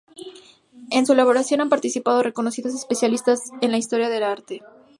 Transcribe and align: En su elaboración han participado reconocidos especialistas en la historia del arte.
En 0.89 1.05
su 1.05 1.13
elaboración 1.13 1.61
han 1.61 1.69
participado 1.69 2.23
reconocidos 2.23 2.73
especialistas 2.73 3.51
en 3.61 3.69
la 3.69 3.77
historia 3.77 4.09
del 4.09 4.23
arte. 4.23 4.63